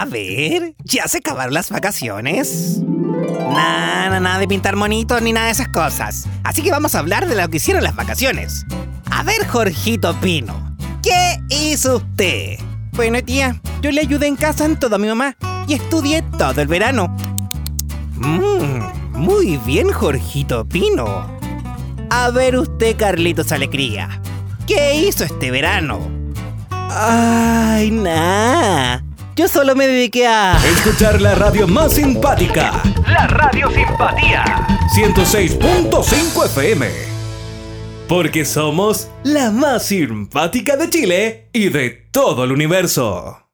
[0.00, 2.78] A ver, ¿ya se acabaron las vacaciones?
[3.52, 6.26] Nada, nada de pintar monitos ni nada de esas cosas.
[6.42, 8.64] Así que vamos a hablar de lo que hicieron las vacaciones.
[9.10, 12.58] A ver, Jorgito Pino, ¿qué hizo usted?
[12.92, 15.36] Bueno, tía, yo le ayudé en casa en todo a mi mamá
[15.68, 17.14] y estudié todo el verano.
[18.14, 21.26] Mmm, muy bien, Jorgito Pino.
[22.08, 24.22] A ver usted, Carlitos Alegría,
[24.66, 26.00] ¿qué hizo este verano?
[26.70, 29.04] Ay, nada.
[29.40, 30.58] Yo solo me dediqué a...
[30.66, 32.82] Escuchar la radio más simpática.
[33.06, 34.44] La Radio Simpatía.
[34.94, 36.86] 106.5 FM.
[38.06, 43.49] Porque somos la más simpática de Chile y de todo el universo.